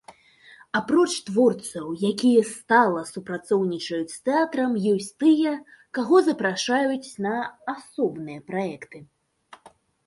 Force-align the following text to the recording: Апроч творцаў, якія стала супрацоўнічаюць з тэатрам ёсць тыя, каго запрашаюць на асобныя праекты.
Апроч 0.77 1.09
творцаў, 1.27 1.91
якія 2.11 2.41
стала 2.53 3.03
супрацоўнічаюць 3.11 4.15
з 4.15 4.17
тэатрам 4.31 4.71
ёсць 4.95 5.13
тыя, 5.25 5.51
каго 5.99 6.25
запрашаюць 6.31 7.07
на 7.29 7.35
асобныя 7.77 8.39
праекты. 8.51 8.97